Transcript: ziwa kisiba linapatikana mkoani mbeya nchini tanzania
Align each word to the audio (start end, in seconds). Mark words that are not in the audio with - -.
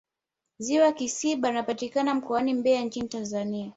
ziwa 0.59 0.91
kisiba 0.91 1.49
linapatikana 1.49 2.15
mkoani 2.15 2.53
mbeya 2.53 2.81
nchini 2.81 3.07
tanzania 3.07 3.69